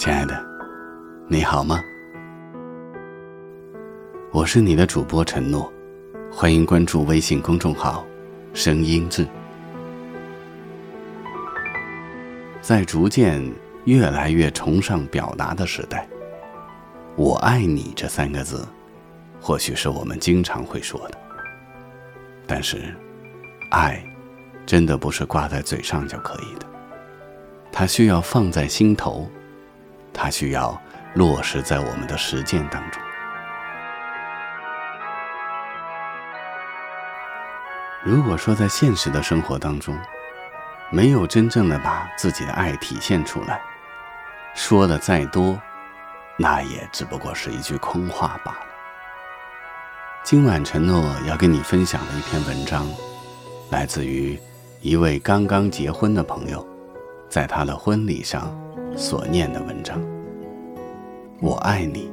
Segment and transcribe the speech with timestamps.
[0.00, 0.42] 亲爱的，
[1.28, 1.78] 你好吗？
[4.32, 5.70] 我是你的主播陈诺，
[6.32, 8.06] 欢迎关注微信公众号
[8.54, 9.28] “声音志”。
[12.62, 13.46] 在逐渐
[13.84, 16.08] 越来越崇尚表达的时代
[17.14, 18.66] ，“我爱你”这三个字，
[19.38, 21.18] 或许是我们经常会说的。
[22.46, 22.96] 但是，
[23.70, 24.02] 爱
[24.64, 26.64] 真的不是挂在嘴上就可以的，
[27.70, 29.30] 它需要放在心头，
[30.12, 30.80] 它需要
[31.14, 33.02] 落实在我们的实践当中。
[38.02, 39.96] 如果说在现实的生活当中，
[40.90, 43.60] 没有真正的把自己的爱体现出来，
[44.54, 45.60] 说的再多，
[46.38, 48.58] 那也只不过是一句空话罢了。
[50.22, 52.88] 今晚承诺要跟你分享的一篇文章，
[53.70, 54.40] 来自于
[54.80, 56.66] 一位刚刚结婚的朋友，
[57.28, 58.50] 在他的婚礼上
[58.96, 60.00] 所念的文章。
[61.40, 62.10] 我爱你，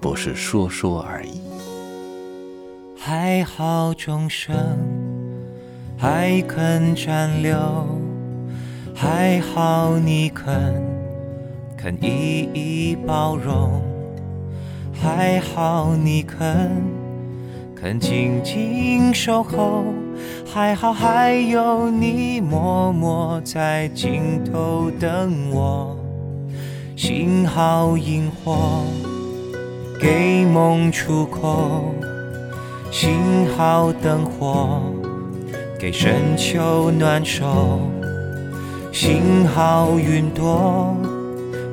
[0.00, 1.40] 不是说说而已。
[2.96, 4.54] 还好众生
[5.96, 7.58] 还肯暂留，
[8.94, 10.74] 还好你肯
[11.76, 13.82] 肯一一包容，
[14.92, 16.70] 还好你肯
[17.80, 19.84] 肯静静守候，
[20.44, 25.96] 还好还有你默默在尽头等我，
[26.96, 28.82] 幸好萤火
[30.00, 31.94] 给梦出口。
[32.90, 34.82] 幸好灯火
[35.78, 37.78] 给深秋暖手，
[38.92, 40.96] 幸好云朵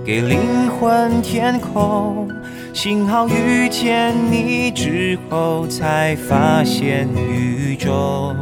[0.05, 2.27] 给灵魂天空，
[2.75, 8.35] 幸好遇见你之后才发现宇宙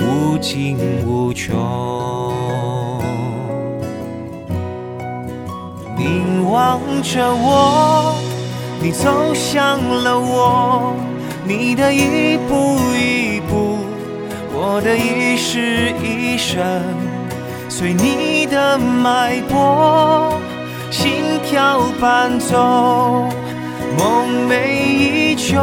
[0.00, 1.54] 无尽无穷。
[5.98, 8.14] 凝望着我，
[8.80, 10.96] 你走向了我。
[11.44, 13.76] 你的一步一步，
[14.54, 16.64] 我的一世一生，
[17.68, 20.40] 随你的脉搏，
[20.90, 21.10] 心
[21.52, 22.56] 要伴奏，
[23.98, 25.56] 梦寐以求。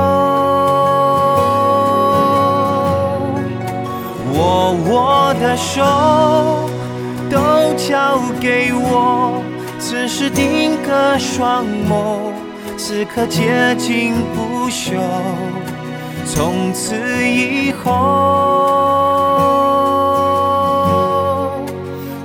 [4.34, 5.82] 握我的手，
[7.30, 7.38] 都
[7.76, 9.42] 交给我，
[9.80, 12.32] 此时定格双眸，
[12.78, 15.00] 此刻接近不朽。
[16.26, 16.96] 从此
[17.28, 17.90] 以后，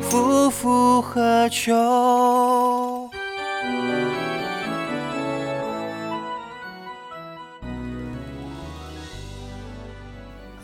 [0.03, 2.86] 夫复何求？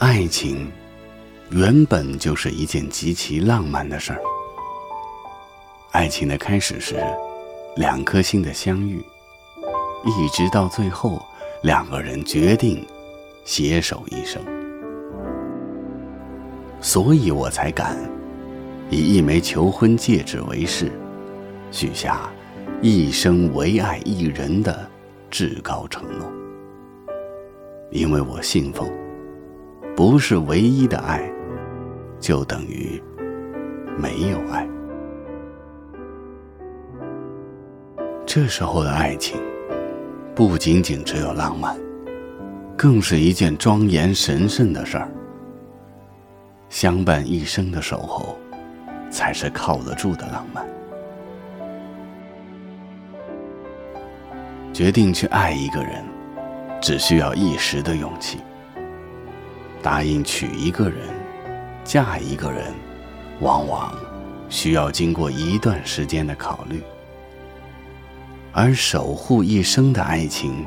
[0.02, 0.68] 爱情
[1.50, 4.20] 原本就是一件极其浪漫的事儿。
[5.92, 7.00] 爱情的开始是
[7.76, 9.00] 两颗心的相遇，
[10.04, 11.24] 一直到最后，
[11.62, 12.84] 两个人决定。
[13.44, 14.42] 携手一生，
[16.80, 17.96] 所以我才敢
[18.90, 20.90] 以一枚求婚戒指为誓，
[21.70, 22.28] 许下
[22.80, 24.90] 一生唯爱一人的
[25.30, 26.28] 至高承诺。
[27.92, 28.90] 因为我信奉，
[29.94, 31.30] 不是唯一的爱，
[32.18, 33.02] 就等于
[33.98, 34.66] 没有爱。
[38.24, 39.38] 这时候的爱情，
[40.34, 41.76] 不仅仅只有浪漫。
[42.74, 45.08] 更是一件庄严神圣的事儿。
[46.68, 48.36] 相伴一生的守候，
[49.10, 50.66] 才是靠得住的浪漫。
[54.72, 56.02] 决定去爱一个人，
[56.80, 58.38] 只需要一时的勇气。
[59.82, 61.08] 答应娶一个人，
[61.84, 62.72] 嫁一个人，
[63.40, 63.92] 往往
[64.48, 66.82] 需要经过一段时间的考虑。
[68.52, 70.66] 而守护一生的爱情，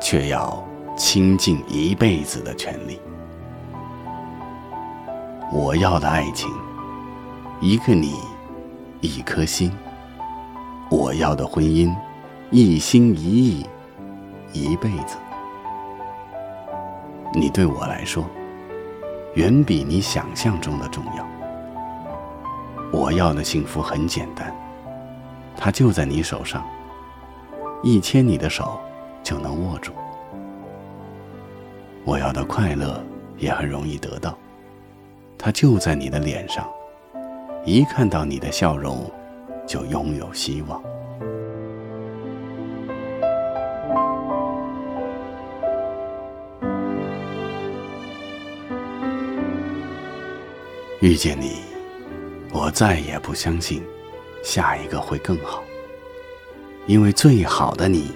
[0.00, 0.66] 却要。
[0.98, 2.98] 倾尽一辈子的全力。
[5.52, 6.50] 我要的爱情，
[7.60, 8.16] 一个你，
[9.00, 9.72] 一颗心。
[10.90, 11.94] 我要的婚姻，
[12.50, 13.66] 一心一意，
[14.52, 15.16] 一辈子。
[17.34, 18.24] 你对我来说，
[19.34, 21.26] 远比你想象中的重要。
[22.90, 24.54] 我要的幸福很简单，
[25.56, 26.66] 它就在你手上，
[27.82, 28.80] 一牵你的手
[29.22, 29.92] 就能握住。
[32.04, 33.04] 我要的快乐
[33.36, 34.36] 也很容易得到，
[35.36, 36.66] 它就在你的脸上，
[37.64, 39.10] 一看到你的笑容，
[39.66, 40.82] 就拥有希望。
[51.00, 51.60] 遇见你，
[52.52, 53.80] 我再也不相信
[54.42, 55.62] 下一个会更好，
[56.88, 58.10] 因为最好的你，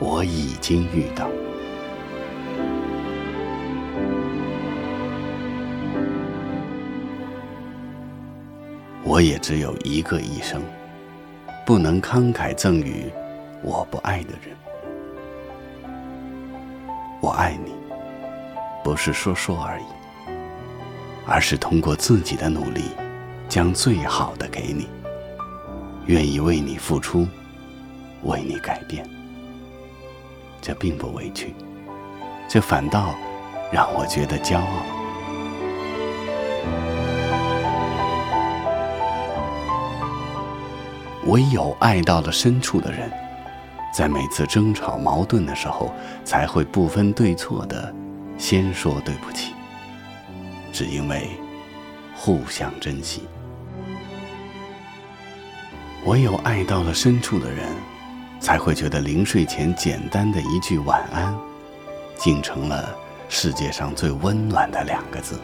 [0.00, 1.28] 我已经遇到。
[9.04, 10.60] 我也只有一个一生，
[11.64, 13.04] 不能慷慨赠予
[13.62, 14.56] 我不爱的人。
[17.20, 17.72] 我爱你，
[18.82, 19.84] 不是说说而已。
[21.26, 22.82] 而是通过自己的努力，
[23.48, 24.88] 将最好的给你，
[26.06, 27.26] 愿意为你付出，
[28.22, 29.08] 为你改变。
[30.60, 31.54] 这并不委屈，
[32.48, 33.14] 这反倒
[33.70, 34.66] 让我觉得骄傲。
[41.26, 43.10] 唯有爱到了深处的人，
[43.94, 45.90] 在每次争吵矛盾的时候，
[46.22, 47.94] 才会不分对错的
[48.36, 49.54] 先说对不起。
[50.74, 51.30] 只因为
[52.16, 53.22] 互相珍惜，
[56.04, 57.68] 唯有爱到了深处的人，
[58.40, 61.32] 才会觉得临睡前简单的一句晚安，
[62.16, 62.92] 竟成了
[63.28, 65.38] 世界上最温暖的两个字。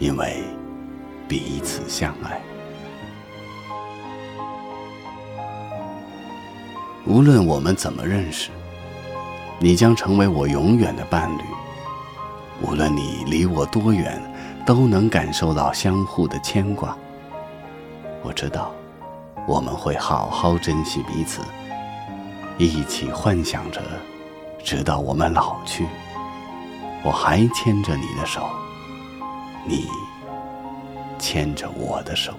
[0.00, 0.42] 因为
[1.28, 2.42] 彼此相爱，
[7.06, 8.50] 无论我们怎么认识，
[9.60, 11.42] 你将成为我永远的伴侣。
[12.60, 14.20] 无论你离我多远。
[14.64, 16.96] 都能感受到相互的牵挂。
[18.22, 18.72] 我知道，
[19.46, 21.42] 我们会好好珍惜彼此，
[22.58, 23.82] 一起幻想着，
[24.62, 25.86] 直到我们老去，
[27.02, 28.48] 我还牵着你的手，
[29.66, 29.86] 你
[31.18, 32.32] 牵着我的手。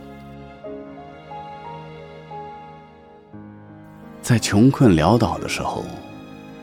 [4.21, 5.83] 在穷困潦倒的时候，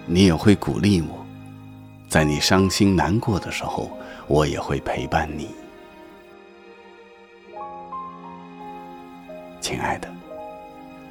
[0.07, 1.09] 你也会鼓励我；
[2.09, 3.91] 在你伤心难过的时候，
[4.31, 5.49] 我也会陪伴你，
[9.61, 10.09] 亲爱的，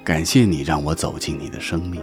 [0.05, 2.01] 感谢你让我走进你的生命。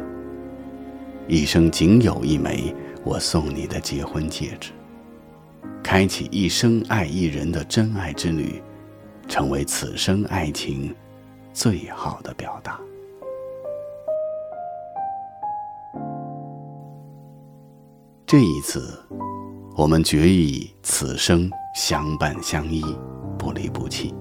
[1.27, 4.73] 一生仅有一枚我送你的结婚戒指，
[5.83, 8.63] 开启一生爱一人的真爱之旅，
[9.27, 10.95] 成为此生爱情
[11.55, 12.79] 最好的表达。
[18.27, 19.03] 这一次。
[19.77, 22.83] 我们决意此生相伴相依，
[23.39, 24.15] 不离不弃。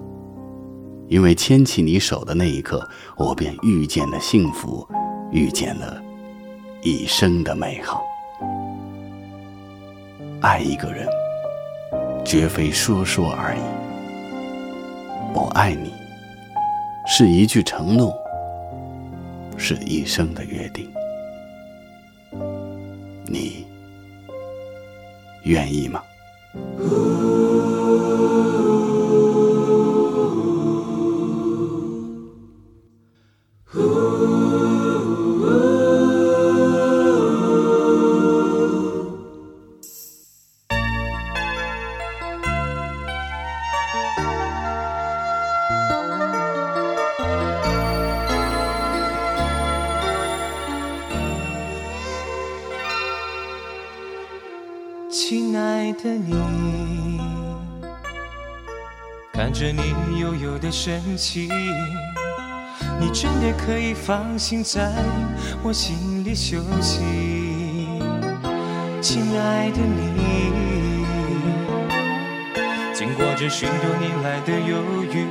[1.08, 2.86] 因为牵起你手的那一刻，
[3.16, 4.86] 我便遇见了幸福，
[5.32, 5.98] 遇见了
[6.82, 8.04] 一生的美好。
[10.42, 11.08] 爱一个人，
[12.22, 13.60] 绝非说说而已。
[15.32, 15.90] 我爱你，
[17.06, 18.14] 是一句承诺，
[19.56, 20.86] 是一生的约定。
[25.46, 26.02] 愿意吗？
[59.46, 61.48] 看着你悠悠的神情，
[62.98, 64.92] 你真的可以放心在
[65.62, 66.98] 我心里休息。
[69.00, 71.06] 亲爱的你，
[72.92, 75.24] 经过这许多年来的犹豫，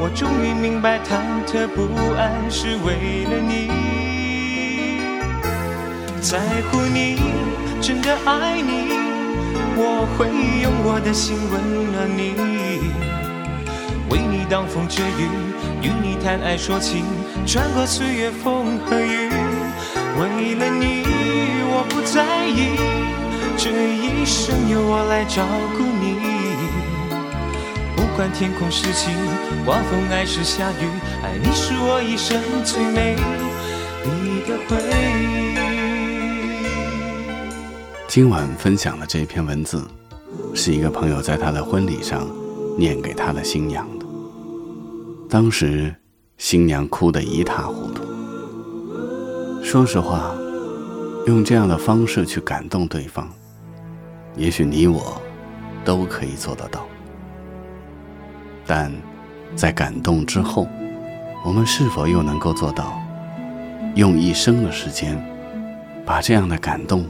[0.00, 1.86] 我终于明白忐忑不
[2.16, 3.68] 安是为了你，
[6.20, 6.40] 在
[6.72, 7.20] 乎你。
[7.80, 8.97] 真的爱你，
[9.80, 10.26] 我会
[10.60, 12.34] 用我的心温暖你，
[14.10, 15.30] 为你挡风遮雨，
[15.80, 17.04] 与你谈爱说情，
[17.46, 19.30] 穿过岁月风和雨。
[20.18, 21.06] 为了你，
[21.70, 22.74] 我不在意，
[23.56, 26.18] 这一生由我来照顾你。
[27.94, 29.14] 不管天空是晴，
[29.64, 30.90] 刮风还是下雨，
[31.22, 35.07] 爱你是我一生最美丽的回忆。
[38.08, 39.86] 今晚分享的这篇文字，
[40.54, 42.26] 是一个朋友在他的婚礼上
[42.78, 44.06] 念给他的新娘的。
[45.28, 45.94] 当时
[46.38, 48.02] 新娘哭得一塌糊涂。
[49.62, 50.34] 说实话，
[51.26, 53.28] 用这样的方式去感动对方，
[54.36, 55.20] 也许你我
[55.84, 56.86] 都可以做得到。
[58.66, 58.90] 但
[59.54, 60.66] 在感动之后，
[61.44, 62.98] 我们是否又能够做到
[63.96, 65.22] 用一生的时间
[66.06, 67.04] 把这样的感动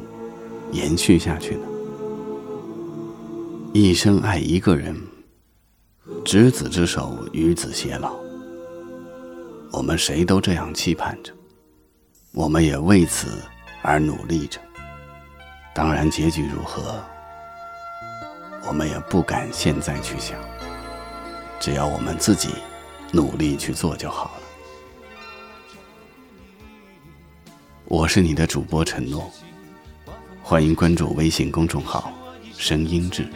[0.72, 1.66] 延续下去呢？
[3.72, 4.96] 一生爱一个人，
[6.24, 8.14] 执子之手，与子偕老。
[9.70, 11.32] 我们谁都这样期盼着，
[12.32, 13.42] 我们也为此
[13.82, 14.60] 而努力着。
[15.74, 17.02] 当然，结局如何，
[18.66, 20.38] 我们也不敢现在去想。
[21.60, 22.48] 只要我们自己
[23.12, 24.42] 努力去做就好了。
[27.84, 29.30] 我是你的主播承诺，
[30.50, 32.10] 欢迎关注微信公众号
[32.56, 33.28] “声音志”。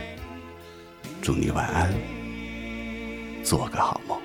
[1.21, 1.93] 祝你晚安，
[3.45, 4.19] 做个好梦。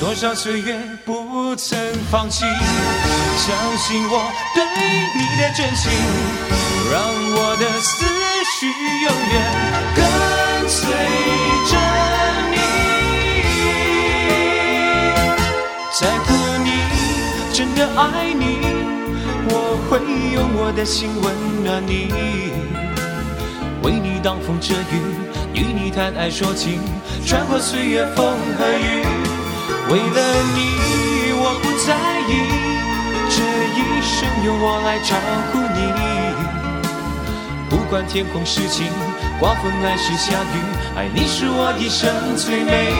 [0.00, 1.78] 多少岁月不曾
[2.10, 4.64] 放弃，相信我对
[5.14, 5.92] 你的真心，
[6.90, 7.00] 让
[7.36, 8.04] 我的思
[8.58, 8.66] 绪
[9.04, 9.38] 永远
[9.94, 10.02] 跟
[10.68, 10.90] 随
[11.70, 11.78] 着
[12.50, 12.58] 你。
[15.96, 16.34] 在乎
[16.64, 16.70] 你，
[17.54, 18.42] 真的爱你，
[19.90, 19.98] 会
[20.32, 22.14] 用我的心温暖你，
[23.82, 25.02] 为你挡风遮雨。
[25.52, 26.78] 与你谈爱说情，
[27.26, 28.24] 穿过岁月风
[28.56, 29.02] 和雨。
[29.90, 30.18] 为了
[30.54, 31.90] 你，我不在
[32.30, 32.32] 意，
[33.34, 33.42] 这
[33.74, 35.16] 一生由我来照
[35.50, 35.90] 顾你。
[37.68, 38.86] 不管天空是晴，
[39.40, 40.56] 刮风还是下雨，
[40.96, 42.92] 爱你是我一生最美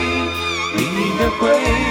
[0.75, 0.83] 丽
[1.17, 1.90] 的回忆。